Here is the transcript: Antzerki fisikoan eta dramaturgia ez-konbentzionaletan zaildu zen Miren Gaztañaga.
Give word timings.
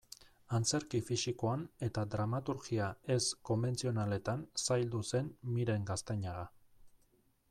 Antzerki 0.59 0.99
fisikoan 1.09 1.65
eta 1.87 2.05
dramaturgia 2.15 2.87
ez-konbentzionaletan 3.17 4.41
zaildu 4.63 5.03
zen 5.13 5.33
Miren 5.59 5.89
Gaztañaga. 5.91 6.47